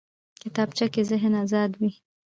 کتابچه 0.41 0.85
کې 0.93 1.01
ذهن 1.09 1.33
ازاد 1.43 1.71
وي 1.79 1.91